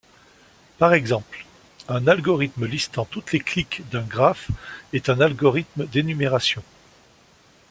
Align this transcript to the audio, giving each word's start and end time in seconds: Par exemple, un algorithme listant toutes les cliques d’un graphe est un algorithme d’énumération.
Par 0.79 0.95
exemple, 0.95 1.45
un 1.87 2.07
algorithme 2.07 2.65
listant 2.65 3.05
toutes 3.05 3.33
les 3.33 3.39
cliques 3.39 3.87
d’un 3.91 4.01
graphe 4.01 4.49
est 4.93 5.09
un 5.09 5.21
algorithme 5.21 5.85
d’énumération. 5.85 6.63